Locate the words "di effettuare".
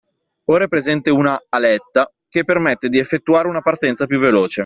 2.89-3.47